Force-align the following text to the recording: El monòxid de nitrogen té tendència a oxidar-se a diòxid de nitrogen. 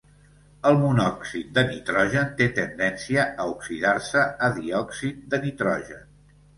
El 0.69 0.79
monòxid 0.83 1.51
de 1.57 1.65
nitrogen 1.67 2.33
té 2.41 2.49
tendència 2.57 3.29
a 3.29 3.49
oxidar-se 3.55 4.27
a 4.45 4.53
diòxid 4.61 5.25
de 5.37 5.47
nitrogen. 5.49 6.07